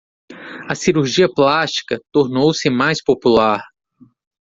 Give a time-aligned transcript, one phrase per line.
[0.67, 3.63] A cirurgia plástica tornou-se mais popular.